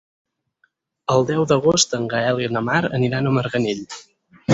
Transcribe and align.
El 1.15 1.27
deu 1.31 1.45
d'agost 1.51 1.93
en 1.97 2.07
Gaël 2.13 2.41
i 2.45 2.47
na 2.55 2.63
Mar 2.71 2.79
aniran 3.01 3.29
a 3.29 3.35
Marganell. 3.37 3.85